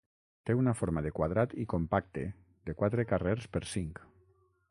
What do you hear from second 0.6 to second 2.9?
forma de quadrat i compacte, de